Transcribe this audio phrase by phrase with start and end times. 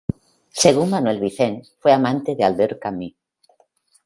[0.49, 3.13] Según Manuel Vicent, fue amante de Albert Camus.